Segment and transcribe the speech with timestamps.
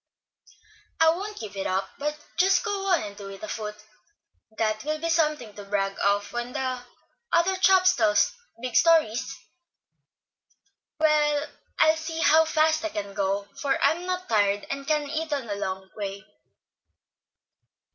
[0.99, 3.75] "I won't give it up, but just go on and do it afoot.
[4.57, 6.83] That will be something to brag of when the
[7.31, 8.15] other chaps tell
[8.59, 9.37] big stories.
[10.99, 15.45] I'll see how fast I can go, for I'm not tired, and can eat on
[15.45, 16.25] the way.